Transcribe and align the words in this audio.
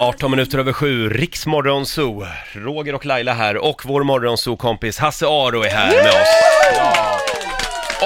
18 0.00 0.30
minuter 0.30 0.58
över 0.58 0.72
sju, 0.72 1.08
Riksmorgonzoo. 1.08 2.26
Roger 2.52 2.94
och 2.94 3.06
Laila 3.06 3.32
här 3.32 3.56
och 3.56 3.82
vår 3.84 4.02
morgonzoo-kompis 4.02 4.98
Hasse 4.98 5.26
Aro 5.26 5.62
är 5.62 5.68
här 5.68 5.90
med 5.90 6.08
oss. 6.08 6.28
Ja. 6.76 7.18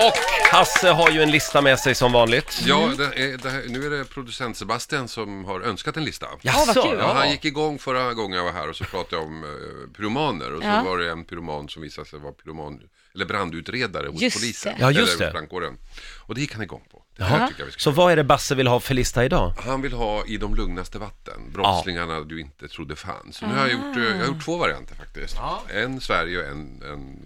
Och 0.07 0.30
Hasse 0.51 0.89
har 0.91 1.11
ju 1.11 1.23
en 1.23 1.31
lista 1.31 1.61
med 1.61 1.79
sig 1.79 1.95
som 1.95 2.13
vanligt. 2.13 2.63
Ja, 2.67 2.91
det 2.99 3.05
är, 3.05 3.39
det 3.39 3.51
här, 3.51 3.63
nu 3.69 3.87
är 3.87 3.91
det 3.91 4.05
producent 4.05 4.57
Sebastian 4.57 5.09
som 5.09 5.45
har 5.45 5.61
önskat 5.61 5.97
en 5.97 6.05
lista. 6.05 6.27
Jaså? 6.43 6.83
kul. 6.83 6.99
Ja, 6.99 7.13
han 7.13 7.31
gick 7.31 7.45
igång 7.45 7.79
förra 7.79 8.15
gången 8.15 8.37
jag 8.39 8.45
var 8.45 8.53
här 8.53 8.69
och 8.69 8.77
så 8.77 8.85
pratade 8.85 9.17
jag 9.17 9.25
om 9.27 9.45
eh, 9.45 9.97
pyromaner 9.97 10.53
och 10.55 10.63
så 10.63 10.69
Ja. 10.69 10.83
var 10.83 10.99
det 10.99 11.11
en 11.11 11.25
pyroman 11.25 11.69
som 11.69 11.83
visade 11.83 12.09
sig 12.09 12.19
vara 12.19 12.33
pyroman, 12.33 12.81
eller 13.15 13.25
brandutredare 13.27 14.09
hos 14.09 14.23
Just 14.23 14.37
polisen. 14.37 14.75
det. 14.79 14.83
Ja, 14.83 14.91
just 14.91 15.15
eller 15.15 15.27
det. 15.27 15.33
brandkåren. 15.33 15.77
Och 16.19 16.35
det 16.35 16.41
gick 16.41 16.53
han 16.53 16.63
igång 16.63 16.83
på. 16.91 17.03
Det 17.17 17.23
Jaha. 17.23 17.29
här 17.29 17.49
tycker 17.49 17.61
jag 17.61 17.67
vi 17.67 17.73
ska 17.73 17.81
Så 17.81 17.91
vad 17.91 18.13
är 18.13 18.17
det 18.17 18.25
Basse 18.25 18.55
vill 18.55 18.67
ha 18.67 18.81
för 18.81 18.95
lista 18.95 19.25
idag? 19.25 19.53
Han 19.59 19.83
vill 19.83 19.93
ha 19.93 20.25
i 20.27 20.37
de 20.37 20.55
lugnaste 20.55 20.99
vatten, 20.99 21.41
brottslingarna 21.53 22.21
du 22.21 22.41
inte 22.41 22.69
trodde 22.69 22.97
fanns. 22.97 23.37
Så 23.37 23.47
nu 23.47 23.55
har 23.55 23.61
jag 23.69 23.73
gjort, 23.73 23.97
eh, 23.97 24.03
jag 24.05 24.17
har 24.19 24.27
gjort 24.27 24.45
två 24.45 24.57
varianter 24.57 24.95
faktiskt. 24.95 25.37
En 25.75 26.01
Sverige 26.01 26.39
och 26.39 26.45
en, 26.49 26.83
en 26.93 27.19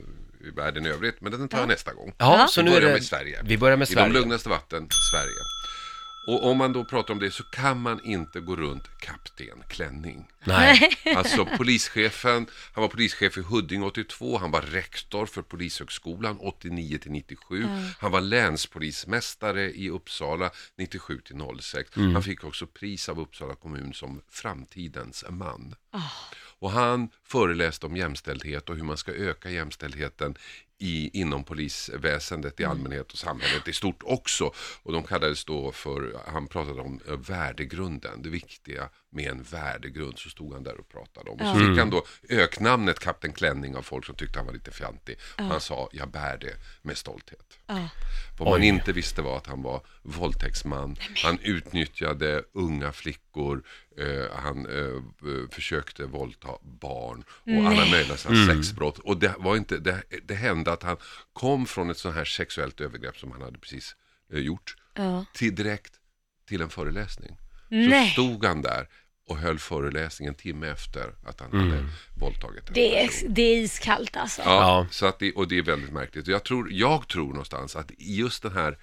världen 0.51 0.87
i 0.87 0.89
övrigt, 0.89 1.21
men 1.21 1.33
den 1.33 1.49
tar 1.49 1.59
jag 1.59 1.69
nästa 1.69 1.95
gång. 1.95 2.15
Ja, 2.19 2.47
så 2.51 2.61
vi 2.61 2.65
nu 2.65 2.71
är 2.71 2.75
börjar 2.75 2.89
det... 2.89 2.95
med 2.95 3.05
Sverige. 3.05 3.41
Vi 3.45 3.59
börjar 3.59 3.77
med 3.77 3.91
I 3.91 3.95
de 3.95 4.13
lugnaste 4.13 4.49
vatten, 4.49 4.89
Sverige. 5.13 5.41
Och 6.27 6.51
om 6.51 6.57
man 6.57 6.73
då 6.73 6.85
pratar 6.85 7.15
om 7.15 7.21
det 7.21 7.31
så 7.31 7.43
kan 7.43 7.81
man 7.81 8.01
inte 8.05 8.41
gå 8.41 8.57
runt 8.57 8.99
kapten 8.99 9.63
klänning. 9.69 10.29
Nej. 10.45 10.91
Alltså 11.17 11.45
polischefen, 11.45 12.47
han 12.73 12.83
var 12.83 12.89
polischef 12.89 13.39
i 13.39 13.41
Huddinge 13.41 13.87
82, 13.87 14.39
han 14.39 14.51
var 14.51 14.63
rektor 14.63 15.27
för 15.27 15.43
Polishögskolan 15.43 16.39
89 16.41 16.99
till 16.99 17.11
97. 17.11 17.67
Han 17.99 18.13
var 18.13 18.21
länspolismästare 18.21 19.71
i 19.71 19.91
Uppsala 19.91 20.51
97 20.79 21.21
till 21.21 21.37
06. 21.61 21.97
Mm. 21.97 22.15
Han 22.15 22.23
fick 22.23 22.45
också 22.45 22.67
pris 22.67 23.09
av 23.09 23.21
Uppsala 23.21 23.55
kommun 23.55 23.95
som 23.95 24.21
framtidens 24.31 25.25
man. 25.29 25.75
Och 26.59 26.71
han 26.71 27.09
föreläste 27.25 27.87
om 27.87 27.97
jämställdhet 27.97 28.71
och 28.71 28.77
hur 28.77 28.83
man 28.83 28.97
ska 28.97 29.13
öka 29.13 29.51
jämställdheten 29.51 30.37
i, 30.79 31.21
inom 31.21 31.45
polisväsendet 31.45 32.61
i 32.61 32.65
allmänhet 32.65 33.13
och 33.13 33.19
samhället 33.19 33.69
i 33.69 33.73
stort 33.73 34.03
också. 34.05 34.53
Och 34.83 34.93
de 34.93 35.03
kallades 35.03 35.45
då 35.45 35.73
för, 35.73 36.21
han 36.27 36.47
pratade 36.47 36.81
om 36.81 37.01
eh, 37.09 37.17
värdegrunden, 37.17 38.23
det 38.23 38.29
viktiga 38.29 38.89
med 39.11 39.31
en 39.31 39.43
värdegrund, 39.43 40.19
så 40.19 40.31
stod 40.31 40.53
han 40.53 40.63
där 40.63 40.81
och 40.81 40.89
pratade 40.89 41.31
om. 41.31 41.41
Och 41.41 41.47
så 41.47 41.55
fick 41.69 41.79
han 41.79 41.91
då 41.91 42.05
öknamnet 42.29 42.99
Kapten 42.99 43.33
Klänning 43.33 43.77
av 43.77 43.83
folk 43.83 44.05
som 44.07 44.15
tyckte 44.15 44.39
han 44.39 44.47
var 44.47 44.53
lite 44.53 44.71
fjantig. 44.71 45.17
Han 45.37 45.61
sa, 45.61 45.89
jag 45.93 46.11
bär 46.11 46.39
det 46.39 46.57
med 46.83 46.97
stolthet. 46.97 47.59
Ja. 47.67 47.89
Vad 48.39 48.49
man 48.49 48.61
Oj. 48.61 48.67
inte 48.67 48.93
visste 48.93 49.23
var 49.23 49.37
att 49.37 49.47
han 49.47 49.63
var 49.63 49.81
våldtäktsman. 50.03 50.97
Han 51.25 51.39
utnyttjade 51.43 52.43
unga 52.53 52.93
flickor. 52.93 53.63
Eh, 53.99 54.37
han 54.37 54.67
eh, 54.67 54.77
eh, 54.77 55.49
försökte 55.51 56.05
våldta 56.07 56.49
barn 56.63 57.25
och 57.47 57.67
alla 57.71 57.91
möjliga 57.91 58.17
sådana 58.17 58.47
sexbrott. 58.55 58.99
Och 58.99 59.17
det, 59.19 59.35
var 59.39 59.57
inte, 59.57 59.79
det, 59.79 60.03
det 60.25 60.35
hände 60.35 60.73
att 60.73 60.83
han 60.83 60.97
kom 61.33 61.67
från 61.67 61.91
ett 61.91 61.99
sånt 61.99 62.15
här 62.15 62.25
sexuellt 62.25 62.81
övergrepp 62.81 63.17
som 63.17 63.33
han 63.33 63.43
hade 63.43 63.59
precis 63.59 63.97
eh, 64.33 64.39
gjort 64.39 64.77
Ja. 64.95 65.25
till 65.35 65.55
direkt 65.55 65.93
till 66.49 66.61
en 66.61 66.71
föreläsning. 66.71 67.37
Så 67.69 67.75
Nej. 67.75 68.11
stod 68.11 68.45
han 68.45 68.63
där 68.63 68.89
och 69.27 69.37
höll 69.39 69.59
föreläsning 69.59 70.29
en 70.29 70.35
timme 70.35 70.67
efter 70.69 71.15
att 71.25 71.41
han 71.41 71.61
hade 71.61 71.85
våldtagit 72.21 72.69
en 72.69 72.75
Det 72.75 72.99
är, 73.03 73.07
person. 73.07 73.35
det 73.35 73.43
är 73.43 73.57
iskallt 73.57 74.17
alltså. 74.17 74.43
Ja, 74.43 74.51
Ja. 74.55 74.87
Så 74.91 75.07
att 75.07 75.19
det, 75.19 75.33
och 75.33 75.49
det 75.49 75.59
är 75.59 75.63
väldigt 75.63 75.93
märkligt. 75.93 76.27
Jag 76.27 76.45
tror, 76.45 76.73
jag 76.73 77.09
tror 77.09 77.29
någonstans 77.29 77.77
att 77.77 77.91
i 77.91 78.17
just 78.17 78.43
den 78.43 78.53
här 78.53 78.79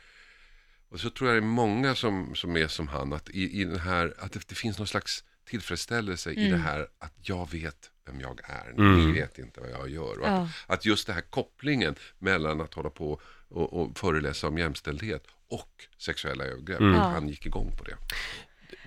och 0.90 1.00
så 1.00 1.10
tror 1.10 1.30
jag 1.30 1.36
det 1.42 1.46
är 1.46 1.50
många 1.50 1.96
som, 1.96 2.36
som 2.36 2.58
är 2.58 2.68
som 2.68 2.88
han, 2.88 3.14
att 3.14 3.30
i, 3.30 3.62
i 3.62 3.64
den 3.64 3.80
här, 3.80 4.14
att 4.20 4.32
det, 4.32 4.48
det 4.50 4.56
finns 4.56 4.78
någon 4.78 4.88
slags 4.88 5.24
tillfredsställelse 5.46 6.32
i 6.32 6.50
det 6.50 6.58
här 6.58 6.88
att 7.00 7.14
jag 7.22 7.52
vet 7.52 7.90
vem 8.06 8.22
jag 8.22 8.40
är, 8.44 8.74
ni 9.06 9.12
vet 9.12 9.38
inte 9.40 9.60
vad 9.62 9.70
jag 9.70 9.90
gör. 9.90 10.20
Och 10.20 10.28
Ja. 10.28 10.42
att, 10.68 10.74
att 10.74 10.86
just 10.86 11.08
den 11.08 11.16
här 11.16 11.24
kopplingen 11.30 11.96
mellan 12.20 12.62
att 12.62 12.74
hålla 12.74 12.90
på 12.90 13.22
och, 13.50 13.74
och 13.82 13.98
föreläsa 13.98 14.48
om 14.48 14.58
jämställdhet 14.58 15.24
och 15.50 15.70
sexuella 15.98 16.44
övergrepp, 16.44 16.82
att 16.82 17.14
han 17.14 17.28
gick 17.30 17.46
igång 17.46 17.72
på 17.78 17.84
det. 17.84 17.96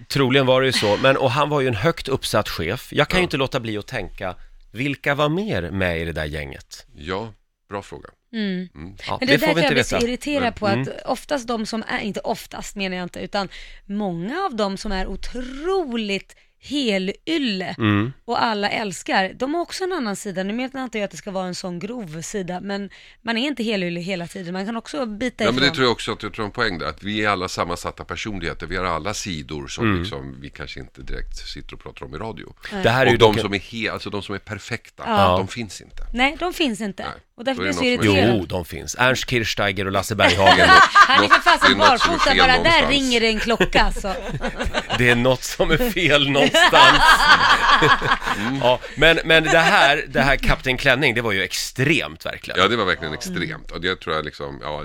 Troligen 0.09 0.47
var 0.47 0.60
det 0.60 0.66
ju 0.66 0.72
så, 0.72 0.97
men 1.03 1.16
och 1.16 1.31
han 1.31 1.49
var 1.49 1.60
ju 1.60 1.69
en 1.69 1.75
högt 1.75 2.09
uppsatt 2.09 2.49
chef. 2.49 2.88
Jag 2.93 3.09
kan 3.09 3.21
ju 3.21 3.25
inte 3.25 3.37
låta 3.37 3.60
bli 3.60 3.78
att 3.78 3.87
tänka, 3.87 4.34
vilka 4.72 5.15
var 5.15 5.28
mer 5.28 5.71
med 5.71 6.00
i 6.00 6.05
det 6.05 6.12
där 6.12 6.25
gänget? 6.25 6.87
Ja, 6.97 7.32
bra 7.69 7.82
fråga. 7.82 8.09
Mm. 8.32 8.69
Ja, 9.06 9.16
Men 9.21 9.28
det, 9.28 9.34
är 9.34 9.38
får 9.38 9.47
därför 9.47 9.55
vi 9.55 9.60
jag 9.60 9.65
inte 9.65 9.75
blir 9.75 9.82
så 9.82 10.06
irriterad 10.06 10.56
på 10.56 10.66
Mm. 10.66 10.82
att 10.82 10.88
oftast 11.06 11.49
de 11.49 11.66
som 11.66 11.84
är, 11.88 11.99
inte 11.99 12.21
oftast 12.21 12.77
menar 12.77 12.97
jag 12.97 13.05
inte, 13.05 13.21
utan 13.21 13.49
många 13.84 14.44
av 14.44 14.56
dem 14.56 14.77
som 14.77 14.93
är 14.93 15.06
otroligt 15.06 16.37
helylle 16.64 17.75
Mm. 17.78 18.12
och 18.25 18.42
alla 18.42 18.70
älskar, 18.70 19.32
de 19.34 19.54
har 19.54 19.60
också 19.62 19.84
en 19.84 19.92
annan 19.92 20.16
sida. 20.16 20.42
Nu 20.42 20.52
menar 20.52 20.84
inte 20.84 20.98
jag 20.98 21.04
att 21.04 21.10
det 21.10 21.16
ska 21.16 21.30
vara 21.30 21.47
en 21.47 21.54
sån 21.54 21.78
grov 21.78 22.20
sida, 22.22 22.60
men 22.60 22.91
man 23.22 23.36
är 23.38 23.47
inte 23.47 23.62
helylle 23.62 24.00
hela 24.00 24.26
tiden. 24.26 24.52
Man 24.52 24.66
kan 24.66 24.76
också 24.76 25.06
bita 25.06 25.44
Ja, 25.44 25.50
ifrån. 25.50 25.54
men 25.60 25.69
det 25.69 25.75
tror 25.75 25.84
jag 25.84 25.92
också 25.92 26.12
att 26.12 26.22
jag 26.22 26.32
tror 26.34 26.44
en 26.44 26.50
poäng 26.50 26.78
där, 26.78 26.86
att 26.86 27.02
vi 27.02 27.25
är 27.25 27.28
alla 27.28 27.48
sammansatta 27.48 28.04
personligheter, 28.04 28.66
vi 28.66 28.76
har 28.76 28.84
alla 28.84 29.14
sidor 29.14 29.66
som 29.66 29.84
Mm. 29.84 30.00
liksom, 30.00 30.41
vi 30.41 30.50
kanske 30.50 30.80
inte 30.80 31.02
direkt 31.02 31.36
sitter 31.36 31.75
och 31.75 31.80
pratar 31.80 32.06
om 32.06 32.14
i 32.14 32.19
radio. 32.19 32.54
Det 32.82 32.91
här 32.91 33.06
är 33.06 33.10
ju 33.10 33.12
och 33.12 33.19
de 33.19 33.32
dock... 33.32 33.41
som 33.41 33.54
är, 33.54 33.58
he, 33.58 33.92
alltså 33.92 34.10
de 34.10 34.22
som 34.22 34.34
är 34.34 34.38
perfekta, 34.38 35.02
Ja. 35.06 35.36
de 35.38 35.48
finns 35.48 35.81
inte. 35.81 36.02
Nej, 36.14 36.36
de 36.41 36.52
finns 36.52 36.81
inte. 36.81 37.02
Nej, 37.02 37.12
Och 37.37 37.45
därför 37.45 37.62
blir 37.62 37.67
jag 37.67 37.75
det 37.75 37.78
så 37.78 37.84
irriterad. 37.84 38.37
Jo, 38.37 38.47
de 38.47 38.65
finns. 38.65 38.97
Ernst 38.99 39.31
Kirchsteiger 39.31 39.87
och 39.87 39.93
Lasse 39.93 40.15
Berghagen. 40.15 40.69
Han 40.93 41.25
är 41.25 41.28
för 41.28 41.41
fasen 41.41 41.72
är 41.72 41.77
något 41.77 42.00
som 42.00 42.11
är 42.11 42.17
barfota, 42.17 42.31
fel 42.31 42.39
bara 42.39 42.47
där 42.47 42.56
någonstans. 42.56 42.91
ringer 42.91 43.21
det 43.21 43.27
en 43.27 43.41
klocka 43.41 43.83
alltså. 43.83 44.15
Det 44.99 45.11
är 45.11 45.15
något 45.15 45.43
som 45.43 45.71
är 45.71 45.91
fel 45.91 46.31
någonstans. 46.31 46.99
ja, 48.61 48.81
men, 48.97 49.19
men 49.25 49.44
det 49.44 49.59
här, 49.59 50.05
det 50.09 50.21
här 50.21 50.37
Kapten 50.37 50.77
Klänning, 50.77 51.15
det 51.15 51.23
var 51.23 51.33
ju 51.33 51.43
extremt 51.43 52.27
verkligen. 52.27 52.61
Ja, 52.61 52.69
det 52.69 52.77
var 52.77 52.84
verkligen 52.84 53.15
extremt. 53.15 53.71
Och 53.71 53.81
det 53.81 54.00
tror 54.00 54.17
jag 54.17 54.25
liksom, 54.25 54.59
ja, 54.62 54.84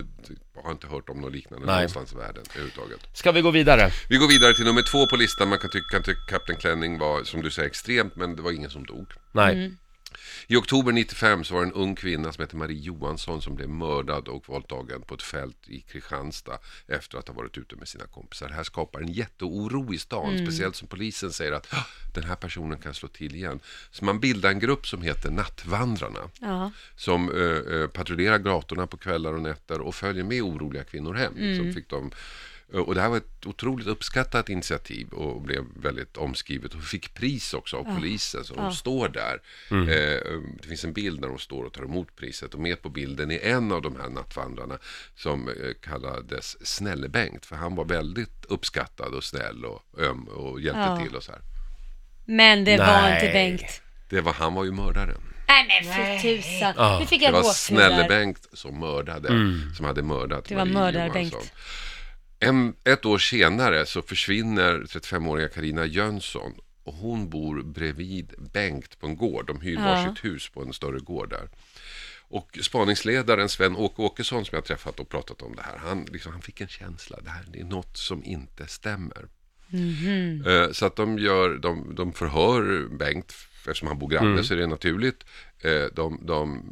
jag 0.56 0.64
har 0.64 0.72
inte 0.72 0.88
hört 0.88 1.10
om 1.10 1.22
något 1.22 1.34
liknande 1.34 1.66
Nej. 1.66 1.76
någonstans 1.76 2.14
i 2.14 2.16
världen 2.16 2.44
överhuvudtaget. 2.50 3.00
Ska 3.14 3.32
vi 3.32 3.42
gå 3.42 3.52
vidare? 3.52 3.92
Vi 4.10 4.18
går 4.18 4.28
vidare 4.28 4.54
till 4.54 4.66
nummer 4.66 4.82
två 4.82 5.08
på 5.08 5.16
listan. 5.16 5.50
Man 5.50 5.60
kan 5.60 5.70
tycka 5.70 6.00
tycka 6.00 6.22
Kapten 6.30 6.56
Klänning 6.56 6.98
var, 6.98 7.24
som 7.24 7.42
du 7.42 7.52
säger, 7.52 7.70
extremt, 7.70 8.16
men 8.16 8.36
det 8.36 8.42
var 8.42 8.52
ingen 8.52 8.70
som 8.70 8.86
dog. 8.86 9.08
Nej. 9.32 9.72
I 10.48 10.56
oktober 10.56 10.92
95 10.92 11.44
så 11.44 11.54
var 11.54 11.62
det 11.62 11.68
en 11.68 11.74
ung 11.74 11.96
kvinna 11.96 12.32
som 12.34 12.42
hette 12.42 12.56
Marie 12.56 12.80
Johansson 12.80 13.42
som 13.42 13.56
blev 13.56 13.70
mördad 13.70 14.28
och 14.28 14.50
våldtagen 14.50 15.02
på 15.02 15.16
ett 15.16 15.22
fält 15.24 15.58
i 15.70 15.82
Kristianstad 15.82 16.58
efter 16.88 17.18
att 17.18 17.28
ha 17.28 17.36
varit 17.36 17.58
ute 17.58 17.76
med 17.76 17.88
sina 17.88 18.06
kompisar. 18.06 18.48
Det 18.48 18.54
här 18.54 18.64
skapar 18.64 19.02
en 19.02 19.12
jätteoro 19.14 19.94
i 19.94 19.98
stan, 19.98 20.38
speciellt 20.38 20.76
som 20.76 20.88
polisen 20.88 21.32
säger 21.32 21.52
att 21.52 21.74
"Ah, 21.74 21.86
den 22.14 22.24
här 22.24 22.36
personen 22.36 22.78
kan 22.80 22.94
slå 22.94 23.08
till 23.10 23.36
igen. 23.36 23.60
Så 23.92 24.06
man 24.06 24.20
bildar 24.20 24.50
en 24.50 24.60
grupp 24.60 24.88
som 24.88 25.02
heter 25.02 25.32
Nattvandrarna 25.32 26.20
Ja. 26.40 26.72
som 26.96 27.30
eh, 27.32 27.88
patrullerar 27.88 28.38
gatorna 28.38 28.88
på 28.88 28.98
kvällar 28.98 29.34
och 29.34 29.42
nätter 29.42 29.82
och 29.82 29.96
följer 29.96 30.24
med 30.24 30.42
oroliga 30.42 30.84
kvinnor 30.84 31.14
hem. 31.14 31.34
Så 31.34 31.74
fick 31.74 31.90
de, 31.90 32.12
och 32.74 32.96
det 32.96 33.02
här 33.02 33.10
var 33.10 33.18
ett 33.18 33.46
otroligt 33.46 33.88
uppskattat 33.88 34.50
initiativ 34.50 35.08
och 35.10 35.42
blev 35.42 35.64
väldigt 35.76 36.18
omskrivet 36.18 36.74
och 36.74 36.84
fick 36.84 37.14
pris 37.14 37.54
också 37.54 37.78
av 37.78 37.96
polisen. 37.96 38.44
Så 38.44 38.54
de 38.56 38.74
står 38.74 39.10
där. 39.10 39.42
Eh, 39.72 40.42
det 40.62 40.68
finns 40.68 40.84
en 40.84 40.94
bild 40.94 41.22
när 41.22 41.28
de 41.28 41.38
står 41.40 41.64
och 41.64 41.74
tar 41.74 41.84
emot 41.84 42.16
priset 42.16 42.54
och 42.54 42.60
med 42.60 42.82
på 42.82 42.90
bilden 42.90 43.32
är 43.32 43.40
en 43.40 43.72
av 43.72 43.82
de 43.82 43.96
här 43.96 44.10
nattvandrarna 44.10 44.78
som 45.16 45.48
eh, 45.50 45.54
kallades 45.82 46.68
Snälle-Bengt 46.68 47.46
för 47.46 47.56
han 47.56 47.76
var 47.76 47.86
väldigt 47.86 48.46
uppskattad 48.46 49.14
och 49.14 49.24
snäll 49.24 49.66
och 49.66 49.82
öm 50.00 50.28
och 50.28 50.62
hjälpte 50.62 50.80
Ja. 50.82 51.00
till 51.06 51.16
och 51.16 51.24
så 51.24 51.32
här. 51.32 51.42
Men 52.26 52.64
det 52.64 52.78
var 52.78 52.86
Nej. 53.02 53.14
inte 53.14 53.34
Bengt. 53.34 53.82
Det 54.10 54.22
var, 54.22 54.34
han 54.34 54.54
var 54.54 54.64
ju 54.64 54.72
mördaren. 54.72 55.22
Nej 55.48 55.66
men 55.84 55.94
för 55.94 56.22
tusan. 56.22 56.74
Ja. 56.78 57.00
Nu 57.00 57.06
fick 57.06 57.20
Det 57.20 57.26
jag 57.26 57.32
var 57.32 57.42
gåshud 57.42 57.78
där. 57.78 57.90
Snälle-Bengt 57.90 58.48
som 58.54 58.80
mördade, 58.80 59.28
som 59.78 59.86
hade 59.86 60.04
mördat 60.04 60.46
Det 60.46 60.56
var 60.56 60.66
Marie 60.66 60.74
mördar-Bengt. 60.74 61.52
En, 62.40 62.76
ett 62.84 63.06
år 63.06 63.18
senare 63.18 63.86
så 63.86 64.02
försvinner 64.02 64.80
35-åriga 64.80 65.50
Karina 65.50 65.86
Jönsson 65.86 66.54
och 66.84 66.94
hon 66.94 67.30
bor 67.30 67.62
bredvid 67.64 68.34
Bengt 68.54 69.00
på 69.00 69.08
en 69.08 69.18
gård. 69.18 69.48
De 69.48 69.62
hyr 69.62 69.76
Ja. 69.76 69.82
varsitt 69.82 70.26
hus 70.26 70.50
på 70.50 70.62
en 70.62 70.74
större 70.74 71.00
gård 71.00 71.30
där. 71.30 71.50
Och 72.32 72.60
spaningsledaren 72.62 73.50
Sven-Åke 73.50 74.02
Åkesson 74.02 74.46
som 74.46 74.56
jag 74.56 74.66
träffat 74.66 75.00
och 75.00 75.10
pratat 75.10 75.42
om 75.42 75.56
det 75.56 75.62
här, 75.62 75.78
han, 75.78 76.06
liksom, 76.12 76.32
han 76.32 76.42
fick 76.42 76.62
en 76.62 76.68
känsla, 76.68 77.18
det 77.24 77.30
här 77.30 77.46
det 77.54 77.60
är 77.60 77.64
något 77.64 77.98
som 77.98 78.24
inte 78.24 78.68
stämmer. 78.68 79.28
Eh, 80.48 80.72
Så 80.72 80.86
att 80.86 80.96
de, 80.96 81.20
gör, 81.20 81.58
de, 81.58 81.96
de 81.96 82.14
förhör 82.14 82.88
Bengt, 82.98 83.34
eftersom 83.56 83.88
han 83.88 84.00
bor 84.00 84.10
granne 84.10 84.44
så 84.44 84.54
är 84.54 84.58
det 84.58 84.68
naturligt. 84.68 85.24
Eh, 85.60 85.84
De, 85.94 86.20
de 86.26 86.64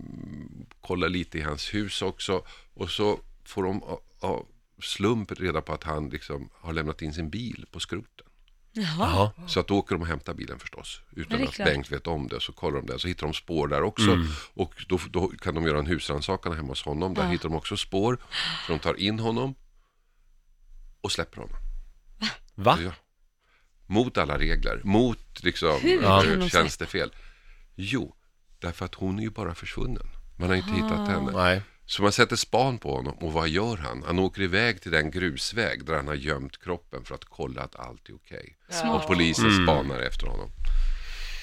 kollar 0.81 1.09
lite 1.09 1.37
i 1.37 1.41
hans 1.41 1.73
hus 1.73 2.01
också 2.01 2.45
och 2.73 2.89
så 2.89 3.19
får 3.45 3.63
de 3.63 3.83
av- 3.83 4.01
av 4.19 4.45
slump 4.81 5.31
reda 5.31 5.61
på 5.61 5.73
att 5.73 5.83
han 5.83 6.09
liksom 6.09 6.49
har 6.53 6.73
lämnat 6.73 7.01
in 7.01 7.13
sin 7.13 7.29
bil 7.29 7.65
på 7.71 7.79
skroten. 7.79 8.27
Jaha. 8.71 8.85
Jaha. 8.99 9.47
Så 9.47 9.59
att 9.59 9.67
då 9.67 9.77
åker 9.77 9.95
de 9.95 10.01
och 10.01 10.07
hämtar 10.07 10.33
bilen 10.33 10.59
förstås. 10.59 11.01
Ja, 11.09 11.21
Utan 11.21 11.43
att 11.43 11.53
klart. 11.53 11.67
Bengt 11.67 11.91
vet 11.91 12.07
om 12.07 12.27
det. 12.27 12.39
Så 12.41 12.53
kollar 12.53 12.77
de 12.81 12.85
det. 12.85 12.99
Så 12.99 13.07
hittar 13.07 13.27
de 13.27 13.33
spår 13.33 13.67
där 13.67 13.81
också. 13.81 14.17
Och 14.53 14.73
då, 14.87 14.99
då 15.09 15.27
kan 15.27 15.55
de 15.55 15.63
göra 15.67 15.79
en 15.79 15.85
husrannsakan 15.85 16.55
hemma 16.55 16.67
hos 16.67 16.83
honom. 16.83 17.13
Där 17.13 17.23
Ja. 17.23 17.29
hittar 17.29 17.49
de 17.49 17.55
också 17.55 17.77
spår. 17.77 18.17
Så 18.67 18.71
de 18.73 18.79
tar 18.79 18.99
in 18.99 19.19
honom. 19.19 19.55
Och 21.01 21.11
släpper 21.11 21.37
honom. 21.41 21.55
Va? 22.55 22.77
Ja. 22.83 22.91
mot 23.85 24.17
alla 24.17 24.37
regler, 24.39 24.81
mot 24.83 25.43
liksom, 25.43 25.79
Hur 25.81 26.03
eh, 26.03 26.21
kan 26.23 26.39
de 26.39 26.49
tjänstefel. 26.49 27.11
Jo, 27.75 28.15
därför 28.59 28.85
att 28.85 28.95
hon 28.95 29.19
är 29.19 29.23
ju 29.23 29.29
bara 29.29 29.55
försvunnen. 29.55 30.07
Man 30.39 30.49
har 30.49 30.55
inte 30.55 30.71
hittat 30.71 31.07
henne. 31.07 31.31
Nej. 31.31 31.61
Så 31.89 32.01
man 32.03 32.11
sätter 32.11 32.35
span 32.35 32.77
på 32.77 32.95
honom 32.95 33.13
och 33.21 33.33
vad 33.33 33.49
gör 33.49 33.77
han? 33.77 34.03
Han 34.05 34.19
åker 34.19 34.41
iväg 34.41 34.81
till 34.81 34.91
den 34.91 35.11
grusväg 35.11 35.85
där 35.85 35.95
han 35.95 36.07
har 36.07 36.15
gömt 36.15 36.63
kroppen 36.63 37.03
för 37.03 37.15
att 37.15 37.25
kolla 37.25 37.61
att 37.61 37.75
allt 37.75 38.09
är 38.09 38.15
okej. 38.15 38.55
Och 38.93 39.07
polisen 39.07 39.63
spanar 39.63 39.99
efter 39.99 40.27
honom. 40.27 40.49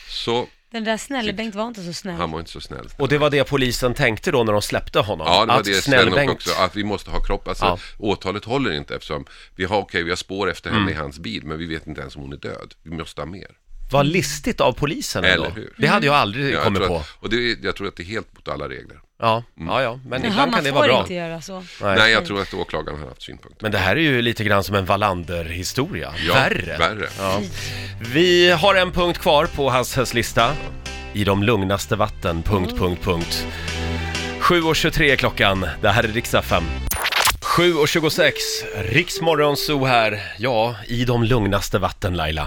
Så 0.08 0.46
Den 0.70 0.84
där 0.84 0.96
snälle 0.96 1.32
Bengt 1.32 1.54
var 1.54 1.68
inte 1.68 1.82
så 1.82 1.92
snäll. 1.92 2.14
han 2.14 2.30
var 2.30 2.38
inte 2.38 2.50
så 2.50 2.60
snäll. 2.60 2.88
Och 2.98 3.08
det 3.08 3.18
var 3.18 3.30
det 3.30 3.44
polisen 3.48 3.94
tänkte 3.94 4.30
då 4.30 4.44
när 4.44 4.52
de 4.52 4.62
släppte 4.62 4.98
honom? 5.00 5.26
Ja, 5.26 5.40
det 5.40 5.46
var 5.46 5.58
att 5.58 5.64
det 5.64 5.74
snäll 5.82 6.02
Sven 6.04 6.14
Bengt... 6.14 6.30
också, 6.32 6.50
att 6.58 6.76
vi 6.76 6.84
måste 6.84 7.10
ha 7.10 7.20
kropp. 7.24 7.48
Alltså, 7.48 7.64
Ja. 7.64 7.78
åtalet 7.98 8.44
håller 8.44 8.72
inte 8.72 8.94
eftersom 8.94 9.24
vi 9.56 9.64
har, 9.64 9.78
okej, 9.78 10.02
vi 10.02 10.10
har 10.10 10.16
spår 10.16 10.50
efter 10.50 10.70
henne 10.70 10.82
Mm. 10.82 10.94
i 10.94 10.96
hans 10.96 11.18
bil, 11.18 11.44
men 11.44 11.58
vi 11.58 11.66
vet 11.66 11.86
inte 11.86 12.00
ens 12.00 12.16
om 12.16 12.22
hon 12.22 12.32
är 12.32 12.36
död. 12.36 12.74
Vi 12.82 12.90
måste 12.90 13.20
ha 13.20 13.26
mer. 13.26 13.50
Vad 13.92 14.06
listigt 14.06 14.60
av 14.60 14.72
polisen 14.72 15.24
Eller 15.24 15.50
hur? 15.50 15.74
Det 15.78 15.86
hade 15.86 16.06
jag 16.06 16.14
aldrig 16.14 16.44
Ja, 16.46 16.50
jag 16.50 16.62
kommit 16.64 16.78
tror 16.78 16.88
på. 16.88 16.96
att, 16.96 17.06
och 17.20 17.30
det, 17.30 17.36
är- 17.36 17.58
jag 17.62 17.76
tror 17.76 17.88
att 17.88 17.96
det 17.96 18.02
är 18.02 18.04
helt 18.04 18.34
mot 18.34 18.48
alla 18.48 18.68
regler. 18.68 19.00
Ja, 19.18 19.42
ja, 19.54 19.82
ja, 19.82 20.00
men 20.06 20.22
Jaha, 20.22 20.30
ibland 20.30 20.54
kan 20.54 20.64
det 20.64 20.70
vara 20.70 20.86
bra. 20.86 21.00
inte 21.00 21.14
göra 21.14 21.40
så. 21.40 21.64
Nej. 21.82 21.96
Nej, 21.98 22.12
jag 22.12 22.26
tror 22.26 22.42
att 22.42 22.54
åklagaren 22.54 23.00
har 23.00 23.08
haft 23.08 23.22
synpunkter. 23.22 23.62
Men 23.62 23.72
det 23.72 23.78
här 23.78 23.96
är 23.96 24.00
ju 24.00 24.22
lite 24.22 24.44
grann 24.44 24.64
som 24.64 24.74
en 24.74 24.84
Wallander-historia. 24.84 26.12
Ja, 26.26 26.34
värre. 26.34 26.76
värre. 26.78 27.08
Ja. 27.18 27.40
Vi 28.12 28.50
har 28.50 28.74
en 28.74 28.92
punkt 28.92 29.18
kvar 29.18 29.46
på 29.46 29.70
Hasses 29.70 30.14
lista. 30.14 30.52
I 31.12 31.24
de 31.24 31.42
lugnaste 31.42 31.96
vatten, 31.96 32.42
punkt, 32.42 32.72
punkt, 32.78 33.02
punkt. 33.04 33.46
7.23 34.40 35.02
är 35.02 35.16
klockan. 35.16 35.66
Det 35.80 35.88
här 35.88 36.04
är 36.04 36.08
riksdag 36.08 36.44
5. 36.44 36.62
7.26, 37.58 38.32
Riksmorgon 38.74 39.56
Zoo 39.56 39.84
här. 39.84 40.32
Ja, 40.38 40.76
i 40.88 41.04
de 41.04 41.24
lugnaste 41.24 41.78
vatten 41.78 42.16
Laila. 42.16 42.44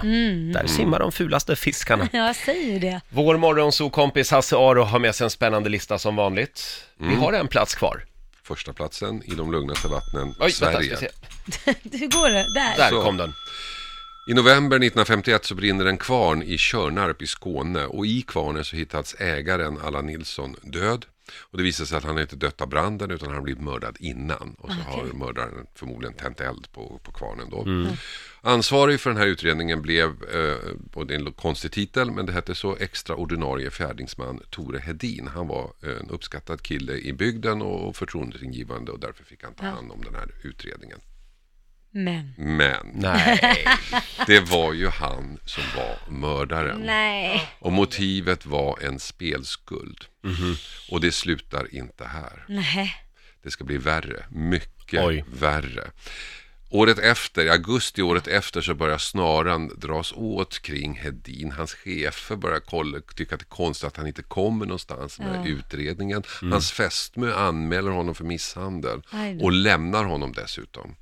Där 0.54 0.66
simmar 0.66 0.98
de 0.98 1.12
fulaste 1.12 1.56
fiskarna. 1.56 2.08
Ja, 2.12 2.26
jag 2.26 2.36
säger 2.36 2.72
ju 2.72 2.78
det. 2.78 3.00
Vår 3.08 3.36
morgonzoo-kompis 3.36 4.30
Hasse 4.30 4.56
Aro 4.56 4.82
har 4.82 4.98
med 4.98 5.14
sig 5.14 5.24
en 5.24 5.30
spännande 5.30 5.68
lista 5.68 5.98
som 5.98 6.16
vanligt. 6.16 6.84
Vi 6.98 7.06
Mm. 7.06 7.18
har 7.18 7.32
en 7.32 7.48
plats 7.48 7.74
kvar. 7.74 8.04
Första 8.42 8.72
platsen 8.72 9.22
i 9.24 9.34
de 9.34 9.52
lugnaste 9.52 9.88
vattnen, 9.88 10.34
Oj, 10.40 10.52
Sverige. 10.52 10.78
vänta, 10.90 10.96
ska 10.96 11.06
se. 11.72 11.74
Hur 11.98 12.06
går 12.08 12.28
det? 12.30 12.46
Där. 12.54 12.76
Där 12.76 12.90
Så. 12.90 13.02
kom 13.02 13.16
den. 13.16 13.32
I 14.30 14.34
november 14.34 14.76
1951 14.76 15.44
så 15.44 15.54
brinner 15.54 15.84
en 15.86 15.98
kvarn 15.98 16.42
i 16.42 16.56
Körnarp 16.58 17.22
i 17.22 17.26
Skåne 17.26 17.84
och 17.84 18.06
i 18.06 18.22
kvarnen 18.22 18.64
så 18.64 18.76
hittats 18.76 19.14
ägaren 19.18 19.78
Allan 19.84 20.06
Nilsson 20.06 20.56
död. 20.62 21.04
Och 21.40 21.58
det 21.58 21.64
visar 21.64 21.84
sig 21.84 21.98
att 21.98 22.04
han 22.04 22.18
inte 22.18 22.36
dött 22.36 22.60
av 22.60 22.68
branden 22.68 23.10
utan 23.10 23.28
han 23.28 23.36
har 23.36 23.42
blivit 23.42 23.62
mördad 23.62 23.96
innan. 24.00 24.56
Och 24.58 24.72
så 24.72 24.80
har 24.80 25.04
mördaren 25.04 25.66
förmodligen 25.74 26.14
tänt 26.14 26.40
eld 26.40 26.72
på, 26.72 27.00
på 27.02 27.12
kvarnen 27.12 27.50
då. 27.50 27.66
Ansvarig 28.40 29.00
för 29.00 29.10
den 29.10 29.16
här 29.18 29.26
utredningen 29.26 29.82
blev, 29.82 30.08
eh, 30.08 30.56
och 30.94 31.06
det 31.06 31.14
är 31.14 31.18
en 31.18 31.32
konstig 31.32 31.72
titel, 31.72 32.10
men 32.10 32.26
det 32.26 32.32
hette 32.32 32.54
så, 32.54 32.76
extraordinarie 32.76 33.70
fjärdingsman 33.70 34.40
Tore 34.50 34.78
Hedin. 34.78 35.28
Han 35.34 35.48
var 35.48 35.72
en 35.82 36.10
uppskattad 36.10 36.62
kille 36.62 36.92
i 36.92 37.12
bygden 37.12 37.62
och 37.62 37.96
förtroendeingivande 37.96 38.92
och 38.92 39.00
därför 39.00 39.24
fick 39.24 39.44
han 39.44 39.54
ta 39.54 39.66
hand 39.66 39.92
om 39.92 40.00
den 40.04 40.14
här 40.14 40.34
utredningen. 40.42 41.00
Men. 41.90 42.34
Men 42.36 42.76
Nej. 42.94 43.64
det 44.26 44.40
var 44.40 44.72
ju 44.72 44.88
han 44.88 45.38
som 45.44 45.62
var 45.76 46.18
mördaren. 46.18 46.80
Nej. 46.80 47.42
Och 47.58 47.72
motivet 47.72 48.46
var 48.46 48.78
en 48.82 48.98
spelskuld. 48.98 50.04
Och 50.90 51.00
det 51.00 51.12
slutar 51.12 51.74
inte 51.74 52.04
här. 52.04 52.44
Nej. 52.48 52.94
Det 53.42 53.50
ska 53.50 53.64
bli 53.64 53.78
värre, 53.78 54.24
mycket 54.30 55.04
Oj. 55.04 55.24
värre. 55.32 55.90
Året 56.70 56.98
efter, 56.98 57.44
i 57.44 57.50
augusti 57.50 58.02
året 58.02 58.26
efter 58.26 58.60
så 58.60 58.74
börjar 58.74 58.98
snaran 58.98 59.68
dras 59.76 60.12
åt 60.16 60.58
kring 60.62 60.94
Hedin. 60.94 61.52
Hans 61.52 61.74
chefer 61.74 62.36
börjar 62.36 62.60
kolla, 62.60 62.98
tycka 63.16 63.34
att 63.34 63.40
det 63.40 63.44
är 63.44 63.48
konstigt 63.56 63.86
att 63.86 63.96
han 63.96 64.06
inte 64.06 64.22
kommer 64.22 64.66
någonstans 64.66 65.18
med 65.18 65.46
utredningen. 65.46 66.22
Hans 66.40 66.72
fästmö 66.72 67.34
anmäler 67.34 67.90
honom 67.90 68.14
för 68.14 68.24
misshandel 68.24 69.02
Aj 69.10 69.34
då. 69.34 69.44
och 69.44 69.52
lämnar 69.52 70.04
honom 70.04 70.32
dessutom. 70.32 70.94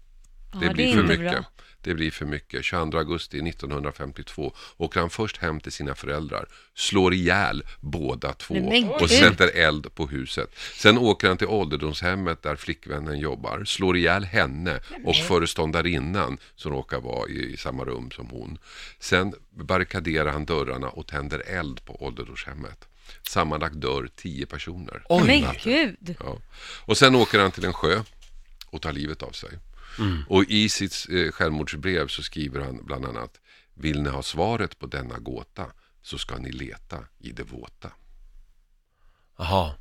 Det 0.61 0.75
blir 0.75 0.95
för 0.95 1.03
mycket. 1.03 1.31
bra. 1.31 1.45
Det 1.87 1.95
blir 1.95 2.11
för 2.11 2.27
mycket. 2.27 2.65
22 2.65 2.99
augusti 2.99 3.49
1952 3.49 4.53
åker 4.77 5.01
han 5.01 5.11
först 5.11 5.37
hem 5.37 5.61
till 5.61 5.73
sina 5.73 5.95
föräldrar, 5.95 6.49
slår 6.75 7.15
ihjäl 7.15 7.63
båda 7.81 8.33
två 8.33 8.55
Nej, 8.55 8.89
och 9.01 9.11
sätter 9.11 9.49
eld 9.57 9.95
på 9.95 10.07
huset. 10.07 10.51
Sen 10.75 10.99
åker 10.99 11.29
han 11.29 11.37
till 11.37 11.47
ålderdomshemmet 11.47 12.43
där 12.43 12.57
flickvännen 12.57 13.19
jobbar, 13.19 13.65
slår 13.65 13.97
ihjäl 13.97 14.25
henne 14.25 14.81
och 15.05 15.17
föreståndarinnan 15.17 16.39
som 16.57 16.73
råkar 16.73 17.01
vara 17.01 17.29
i, 17.29 17.53
i 17.53 17.57
samma 17.57 17.85
rum 17.85 18.11
som 18.11 18.27
hon. 18.27 18.59
Sen 18.99 19.35
barrikaderar 19.51 20.33
han 20.33 20.45
dörrarna 20.45 20.89
och 20.89 21.07
tänder 21.07 21.43
eld 21.47 21.85
på 21.85 22.05
ålderdomshemmet. 22.05 22.89
Sammanlagt 23.29 23.81
dör 23.81 24.09
tio 24.17 24.47
personer. 24.47 25.03
Oj. 25.09 25.27
Men 25.27 25.55
gud. 25.65 26.17
Ja. 26.21 26.39
Och 26.85 26.97
sen 26.97 27.15
åker 27.15 27.39
han 27.39 27.51
till 27.51 27.65
en 27.65 27.73
sjö 27.73 28.03
och 28.71 28.83
tar 28.83 28.93
livet 28.93 29.23
av 29.23 29.31
sig. 29.31 29.51
Och 30.29 30.45
i 30.45 30.69
sitt 30.69 31.07
eh, 31.11 31.33
självmordsbrev 31.33 32.09
så 32.09 32.23
skriver 32.23 32.61
han 32.61 32.85
bland 32.85 33.05
annat 33.05 33.31
Vill 33.75 34.03
ni 34.03 34.09
ha 34.11 34.23
svaret 34.23 34.79
på 34.79 34.87
denna 34.87 35.19
gåta 35.19 35.67
så 36.03 36.19
ska 36.19 36.37
ni 36.37 36.53
leta 36.53 36.99
i 37.19 37.33
det 37.33 37.43
våta. 37.43 37.91
Jaha, 39.39 39.75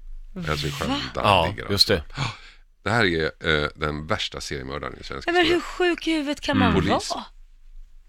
Alltså 0.50 0.67
i 0.67 0.71
sjön 0.71 0.89
där 1.13 1.21
ja, 1.21 1.45
ligger. 1.47 1.71
just 1.71 1.88
det. 1.88 2.03
Det 2.83 2.89
här 2.89 3.06
är 3.06 3.23
eh, 3.63 3.69
den 3.75 4.07
värsta 4.07 4.41
seriemördaren 4.41 4.97
i 5.00 5.03
svensk 5.03 5.27
Ja, 5.27 5.31
men 5.31 5.45
hur 5.45 5.53
historia. 5.56 5.62
sjuk 5.95 6.07
i 6.07 6.12
huvudet 6.13 6.41
kan 6.41 6.57
man 6.57 6.73
Polis. 6.73 7.09
vara? 7.09 7.23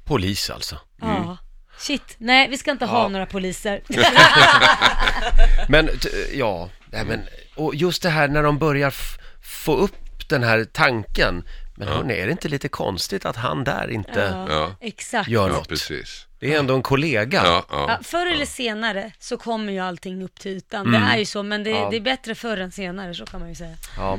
Polis 0.04 0.50
alltså. 0.50 0.80
Ja. 1.00 1.36
Shit, 1.78 2.14
nej 2.18 2.48
vi 2.50 2.58
ska 2.58 2.70
inte 2.70 2.86
ha 2.86 3.02
Ja. 3.02 3.08
några 3.08 3.26
poliser. 3.26 3.82
Men, 5.68 5.86
t- 5.98 6.08
ja, 6.38 6.70
nej, 6.92 7.04
men, 7.04 7.20
och 7.56 7.74
just 7.74 8.02
det 8.02 8.08
här 8.10 8.28
när 8.28 8.42
de 8.42 8.58
börjar 8.58 8.88
f- 8.88 9.18
få 9.42 9.76
upp 9.76 10.28
den 10.28 10.42
här 10.42 10.64
tanken. 10.64 11.44
Men 11.76 11.88
hörni, 11.88 12.14
är 12.14 12.26
det 12.26 12.32
inte 12.32 12.48
lite 12.48 12.68
konstigt 12.68 13.24
att 13.26 13.36
han 13.36 13.64
där 13.64 13.90
inte 13.90 14.46
Ja. 14.48 14.76
Exakt. 14.80 15.28
gör 15.28 15.48
Ja, 15.48 15.54
något? 15.56 15.68
precis. 15.68 16.26
Det 16.40 16.54
är 16.54 16.58
ändå 16.58 16.74
en 16.74 16.82
kollega. 16.82 17.42
Ja, 17.44 17.64
ja. 17.70 17.84
Ja, 17.88 17.98
förr 18.02 18.26
eller 18.26 18.46
senare 18.46 19.12
så 19.18 19.36
kommer 19.36 19.72
ju 19.72 19.78
allting 19.78 20.22
upp 20.24 20.40
till 20.40 20.50
ytan. 20.50 20.92
Det 20.92 20.98
är 20.98 21.16
ju 21.18 21.24
så, 21.24 21.42
men 21.42 21.64
det, 21.64 21.70
Ja. 21.70 21.88
det 21.90 21.96
är 21.96 22.00
bättre 22.00 22.34
förr 22.34 22.56
än 22.56 22.72
senare, 22.72 23.14
så 23.14 23.26
kan 23.26 23.40
man 23.40 23.48
ju 23.48 23.54
säga. 23.54 23.76
Ja. 23.96 24.18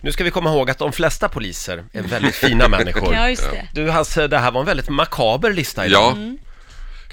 Nu 0.00 0.12
ska 0.12 0.24
vi 0.24 0.30
komma 0.30 0.50
ihåg 0.50 0.70
att 0.70 0.78
de 0.78 0.92
flesta 0.92 1.28
poliser 1.28 1.84
är 1.92 2.02
väldigt 2.02 2.34
fina 2.34 2.68
människor. 2.68 3.14
Ja, 3.14 3.28
just 3.28 3.50
det. 3.50 3.68
Du 3.74 3.90
Hasse, 3.90 4.26
det 4.28 4.38
här 4.38 4.50
var 4.50 4.60
en 4.60 4.66
väldigt 4.66 4.88
makaber 4.88 5.52
lista 5.52 5.86
idag. 5.86 6.02
Ja. 6.02 6.12
Mm. 6.12 6.38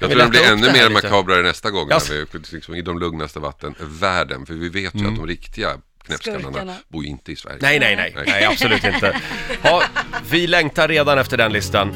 Jag 0.02 0.08
vi 0.08 0.14
tror 0.16 0.24
den 0.24 0.32
lätta 0.32 0.44
blir 0.46 0.52
upp 0.52 0.58
ännu 0.58 0.62
det 0.68 0.72
här 0.80 0.90
mer 0.90 0.96
lite? 0.96 1.10
makabrare 1.10 1.42
nästa 1.42 1.70
gång. 1.72 1.90
Jaså? 1.90 2.14
När 2.14 2.28
vi, 2.32 2.40
liksom, 2.56 2.76
I 2.76 2.82
de 2.82 3.00
lugnaste 3.00 3.40
vatten 3.40 3.76
världen. 3.80 4.46
För 4.46 4.54
vi 4.54 4.70
vet 4.70 4.96
ju 4.96 5.08
att 5.08 5.16
de 5.16 5.28
riktiga 5.28 5.70
knäppskallarna 6.18 6.76
bor 6.88 7.04
ju 7.04 7.10
inte 7.10 7.32
i 7.32 7.36
Sverige. 7.36 7.58
Nej, 7.62 7.80
nej, 7.80 7.96
nej, 7.96 8.14
nej, 8.28 8.46
absolut 8.46 8.84
inte. 8.84 9.22
Ja, 9.64 9.84
vi 10.32 10.48
längtar 10.48 10.88
redan 10.88 11.18
efter 11.18 11.38
den 11.38 11.54
listan. 11.54 11.94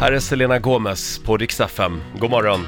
Här 0.00 0.12
är 0.12 0.20
Selena 0.20 0.58
Gomez 0.58 1.18
på 1.18 1.36
Rix 1.36 1.60
FM. 1.60 2.02
God 2.18 2.30
morgon. 2.30 2.66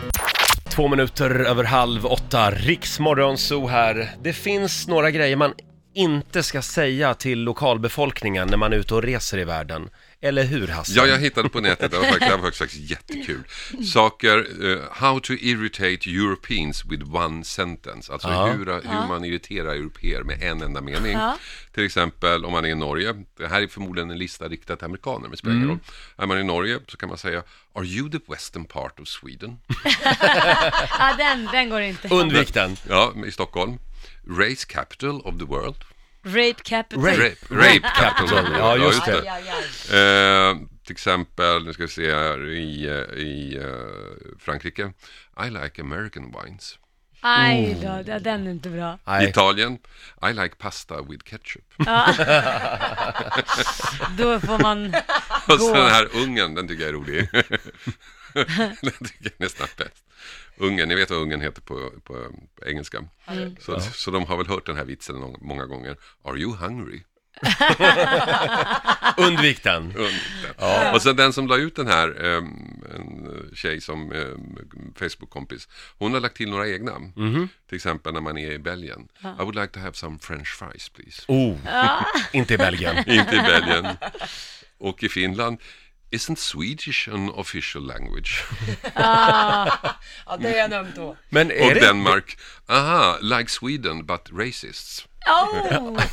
Två 0.68 0.88
minuter 0.88 1.30
över 1.30 1.64
halv 1.64 2.06
åtta, 2.06 2.50
Riksmorgon 2.50 3.38
Zoo 3.38 3.66
här. 3.66 4.10
Det 4.22 4.32
finns 4.32 4.88
några 4.88 5.10
grejer 5.10 5.36
man 5.36 5.52
inte 5.94 6.42
ska 6.42 6.62
säga 6.62 7.14
till 7.14 7.38
lokalbefolkningen 7.38 8.48
när 8.48 8.56
man 8.56 8.72
är 8.72 8.76
ute 8.76 8.94
och 8.94 9.02
reser 9.02 9.38
i 9.38 9.44
världen. 9.44 9.88
Eller 10.24 10.44
hur 10.44 10.68
Hasse? 10.68 10.92
Ja, 10.92 11.06
jag 11.06 11.18
hittade 11.18 11.48
på 11.48 11.60
nätet, 11.60 11.90
det 11.90 11.96
var 11.98 12.04
faktiskt, 12.04 12.30
det 12.30 12.36
var 12.36 12.50
faktiskt 12.50 12.90
jättekul. 12.90 13.42
Saker, 13.92 14.46
eh, 14.72 14.78
how 14.90 15.20
to 15.20 15.32
irritate 15.32 16.10
Europeans 16.10 16.84
with 16.84 17.14
one 17.14 17.44
sentence. 17.44 18.12
Alltså 18.12 18.28
Ja. 18.28 18.46
hur, 18.46 18.66
hur 18.66 19.08
man 19.08 19.24
irriterar 19.24 19.72
europeer 19.74 20.22
med 20.22 20.42
en 20.42 20.62
enda 20.62 20.80
mening. 20.80 21.12
Ja. 21.12 21.38
Till 21.74 21.84
exempel 21.84 22.44
om 22.44 22.52
man 22.52 22.64
är 22.64 22.68
i 22.68 22.74
Norge, 22.74 23.14
det 23.38 23.48
här 23.48 23.62
är 23.62 23.66
förmodligen 23.66 24.10
en 24.10 24.18
lista 24.18 24.48
riktad 24.48 24.76
till 24.76 24.84
amerikaner, 24.84 25.28
men 25.28 25.36
spelar 25.36 25.52
Mm. 25.54 25.64
ingen 25.64 25.76
roll. 25.76 25.86
Är 26.16 26.26
man 26.26 26.38
i 26.38 26.44
Norge 26.44 26.78
så 26.88 26.96
kan 26.96 27.08
man 27.08 27.18
säga, 27.18 27.42
are 27.74 27.84
you 27.86 28.10
the 28.10 28.18
western 28.28 28.64
part 28.64 29.00
of 29.00 29.08
Sweden? 29.08 29.58
Ja, 30.98 31.14
den, 31.18 31.48
den 31.52 31.70
går 31.70 31.80
inte. 31.80 32.08
Undvik 32.08 32.54
den. 32.54 32.76
Ja, 32.88 33.12
i 33.26 33.30
Stockholm. 33.32 33.78
Race 34.28 34.66
capital 34.68 35.20
of 35.20 35.38
the 35.38 35.44
world. 35.44 35.76
Rape 36.24 36.62
capital. 36.64 37.04
Rape. 37.04 37.18
Rape, 37.18 37.36
rape 37.50 37.88
capital 37.94 38.52
Ja, 38.58 38.76
just 38.76 39.04
det. 39.06 39.20
Aj, 39.20 39.28
aj, 39.28 39.42
aj. 39.48 40.50
Eh, 40.50 40.56
till 40.84 40.92
exempel, 40.92 41.64
nu 41.64 41.72
ska 41.72 41.82
vi 41.82 41.88
se 41.88 42.14
här 42.14 42.48
i, 42.48 42.86
eh, 42.86 43.18
i 43.18 43.56
eh, 43.56 44.36
Frankrike. 44.38 44.92
I 45.46 45.50
like 45.50 45.80
American 45.82 46.34
wines. 46.42 46.78
Aj 47.24 47.76
då, 47.82 48.02
ja, 48.06 48.18
den 48.18 48.46
är 48.46 48.50
inte 48.50 48.68
bra. 48.68 48.98
Nej. 49.06 49.28
Italien. 49.28 49.78
I 50.30 50.32
like 50.32 50.54
pasta 50.58 51.02
with 51.02 51.24
ketchup. 51.24 51.64
Då 54.18 54.40
får 54.40 54.58
man 54.62 54.94
Och 55.46 55.60
så 55.60 55.68
gå. 55.68 55.74
den 55.74 55.90
här 55.90 56.08
ungen, 56.16 56.54
den 56.54 56.68
tycker 56.68 56.82
jag 56.82 56.88
är 56.88 56.92
rolig. 56.92 57.28
den 58.82 58.92
tycker 58.92 59.20
jag 59.20 59.32
är 59.38 59.42
nästan 59.44 59.68
bäst. 59.76 59.91
Ungen, 60.62 60.88
ni 60.88 60.94
vet 60.94 61.10
vad 61.10 61.18
ungen 61.18 61.40
heter 61.40 61.60
på, 61.62 61.90
på, 62.04 62.14
på 62.54 62.66
engelska. 62.66 63.04
Så, 63.60 63.80
så 63.80 64.10
de 64.10 64.24
har 64.26 64.36
väl 64.36 64.46
hört 64.46 64.66
den 64.66 64.76
här 64.76 64.84
vitsen 64.84 65.16
nång- 65.16 65.38
många 65.40 65.66
gånger. 65.66 65.96
Are 66.24 66.38
you 66.38 66.56
hungry? 66.56 67.00
Undvik 69.16 69.62
den. 69.62 69.82
Undvik 69.82 70.22
den. 70.58 70.94
Och 70.94 71.02
sen 71.02 71.16
den 71.16 71.32
som 71.32 71.46
la 71.46 71.56
ut 71.56 71.76
den 71.76 71.86
här, 71.86 72.24
ehm, 72.24 72.84
en 72.94 73.50
tjej 73.54 73.80
som 73.80 74.12
ehm, 74.12 74.58
Facebook-kompis, 74.96 75.68
hon 75.98 76.12
har 76.12 76.20
lagt 76.20 76.36
till 76.36 76.50
några 76.50 76.68
egna. 76.68 76.92
Till 77.68 77.76
exempel 77.76 78.12
när 78.12 78.20
man 78.20 78.38
är 78.38 78.50
i 78.52 78.58
Belgien. 78.58 79.08
I 79.22 79.26
would 79.42 79.54
like 79.54 79.66
to 79.72 79.80
have 79.80 79.92
some 79.94 80.18
french 80.18 80.48
fries 80.58 80.88
please. 80.88 81.22
Oh, 81.28 81.56
inte 82.32 82.54
i 82.54 82.58
Belgien. 82.58 82.96
Inte 83.10 83.36
i 83.36 83.40
Belgien. 83.40 83.86
Och 84.78 85.02
i 85.02 85.08
Finland, 85.08 85.58
isn't 86.12 86.38
Swedish 86.38 87.08
an 87.08 87.30
official 87.30 87.86
language? 87.86 88.44
Ja, 90.26 90.36
det 90.38 90.58
är 90.58 90.64
en 90.64 90.72
öm 90.72 90.92
tå. 90.96 91.16
Men 91.28 91.50
är 91.50 91.68
Och 91.68 91.74
det... 91.74 91.80
Danmark, 91.86 92.38
aha, 92.68 93.18
like 93.22 93.50
Sweden 93.50 94.06
but 94.06 94.28
racists. 94.32 95.06
Oh. 95.26 96.00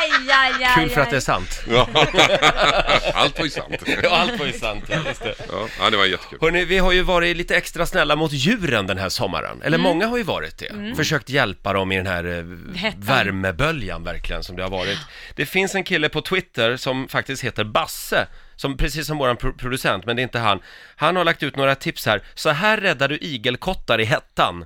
Aj, 0.00 0.10
aj, 0.30 0.64
aj, 0.64 0.74
Kul 0.74 0.90
för 0.90 1.00
att 1.00 1.10
det 1.10 1.16
är 1.16 1.20
sant. 1.20 1.62
Allt 3.14 3.38
var 3.38 3.44
ju 3.44 3.50
sant. 3.50 3.82
Ja, 4.02 4.10
allt 4.10 4.38
var 4.38 4.46
ju 4.46 4.52
sant. 4.52 4.84
Ja, 4.88 4.98
just 5.08 5.22
det. 5.22 5.34
Ja, 5.52 5.68
ja, 5.78 5.90
det 5.90 5.96
var 5.96 6.04
jättekul. 6.04 6.38
Hörrni, 6.40 6.64
vi 6.64 6.78
har 6.78 6.92
ju 6.92 7.02
varit 7.02 7.36
lite 7.36 7.56
extra 7.56 7.86
snälla 7.86 8.16
mot 8.16 8.32
djuren 8.32 8.86
den 8.86 8.98
här 8.98 9.08
sommaren. 9.08 9.62
Eller 9.62 9.78
många 9.78 10.06
har 10.06 10.16
ju 10.16 10.22
varit 10.22 10.58
det. 10.58 10.94
Försökt 10.96 11.28
hjälpa 11.30 11.72
dem 11.72 11.92
i 11.92 11.96
den 11.96 12.06
här 12.06 12.24
eh, 12.24 12.76
Hettan. 12.76 13.00
värmeböljan 13.00 14.04
verkligen 14.04 14.42
som 14.44 14.56
det 14.56 14.62
har 14.62 14.70
varit. 14.70 14.98
Det 15.36 15.46
finns 15.46 15.74
en 15.74 15.84
kille 15.84 16.08
på 16.08 16.20
Twitter 16.20 16.76
som 16.76 17.08
faktiskt 17.08 17.44
heter 17.44 17.64
Basse, 17.64 18.26
som 18.56 18.76
precis 18.76 19.06
som 19.06 19.18
våran 19.18 19.36
pro- 19.36 19.52
producent, 19.52 20.06
men 20.06 20.16
det 20.16 20.22
är 20.22 20.24
inte 20.24 20.38
han. 20.38 20.60
Han 20.96 21.16
har 21.16 21.24
lagt 21.24 21.42
ut 21.42 21.56
några 21.56 21.74
tips 21.74 22.06
här. 22.06 22.22
Så 22.34 22.50
här 22.50 22.76
räddar 22.76 23.08
du 23.08 23.18
igelkottar 23.18 24.00
i 24.00 24.04
hettan. 24.04 24.64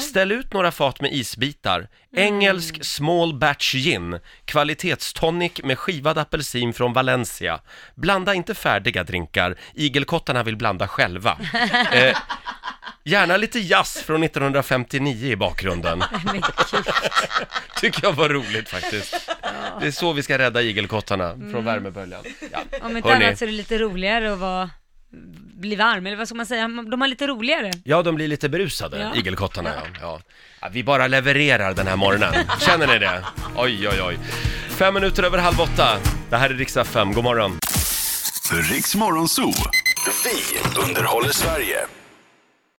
Ställ 0.00 0.32
ut 0.32 0.52
några 0.52 0.70
fat 0.72 1.00
med 1.00 1.12
isbitar. 1.12 1.88
Engelsk 2.16 2.84
small 2.84 3.34
batch 3.34 3.74
gin. 3.74 4.18
Kvalitetstonic 4.44 5.52
med 5.64 5.78
skivad 5.78 6.18
apelsin 6.18 6.72
från 6.72 6.92
Valencia. 6.92 7.60
Blanda 7.94 8.34
inte 8.34 8.54
färdiga 8.54 9.04
drinkar. 9.04 9.56
Igelkottarna 9.74 10.42
vill 10.42 10.56
blanda 10.56 10.88
själva. 10.88 11.38
Eh, 11.92 12.16
gärna 13.06 13.36
lite 13.36 13.58
jazz 13.58 14.02
från 14.02 14.22
1959 14.22 15.26
i 15.32 15.36
bakgrunden. 15.36 16.04
Men 16.24 16.34
gud. 16.34 16.44
Tycker 17.80 18.04
jag 18.04 18.12
var 18.12 18.28
roligt 18.28 18.68
faktiskt. 18.68 19.30
Det 19.80 19.86
är 19.86 19.90
så 19.90 20.12
vi 20.12 20.22
ska 20.22 20.38
rädda 20.38 20.62
igelkottarna 20.62 21.30
från 21.52 21.64
värmeböljan. 21.64 22.24
Ja. 22.52 22.58
Om 22.82 22.96
inte 22.96 23.08
Hörni. 23.08 23.24
annat 23.24 23.38
så 23.38 23.44
är 23.44 23.46
det 23.46 23.52
lite 23.52 23.78
roligare 23.78 24.32
att 24.32 24.38
vara, 24.38 24.70
bli 25.54 25.76
varm, 25.76 26.06
eller 26.06 26.16
vad 26.16 26.28
ska 26.28 26.34
man 26.34 26.46
säga? 26.46 26.62
De 26.68 27.00
har 27.00 27.08
lite 27.08 27.26
roligare. 27.26 27.70
Ja, 27.84 28.02
de 28.02 28.14
blir 28.14 28.28
lite 28.28 28.48
berusade, 28.48 28.98
Ja. 29.00 29.14
igelkottarna. 29.20 29.72
Ja. 29.74 29.82
Ja. 30.00 30.20
Ja, 30.60 30.68
vi 30.72 30.84
bara 30.84 31.06
levererar 31.06 31.74
den 31.74 31.86
här 31.86 31.96
morgonen. 31.96 32.34
Känner 32.60 32.86
ni 32.86 32.98
det? 32.98 33.24
Oj, 33.56 33.88
oj, 33.88 34.02
oj. 34.02 34.18
Fem 34.68 34.94
minuter 34.94 35.22
över 35.22 35.38
halv 35.38 35.60
åtta. 35.60 35.98
Det 36.30 36.36
här 36.36 36.50
är 36.50 36.54
riksdag 36.54 36.86
5. 36.86 37.12
God 37.12 37.24
morgon. 37.24 37.58
Riks 38.70 38.94
Morgonzoo. 38.94 39.52
Vi 40.24 40.80
underhåller 40.88 41.30
Sverige. 41.32 41.76